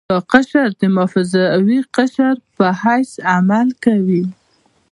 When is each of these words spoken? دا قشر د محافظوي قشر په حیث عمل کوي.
دا 0.09 0.17
قشر 0.31 0.67
د 0.79 0.81
محافظوي 0.95 1.79
قشر 1.95 2.35
په 2.55 2.65
حیث 2.81 3.11
عمل 3.33 3.67
کوي. 3.83 4.23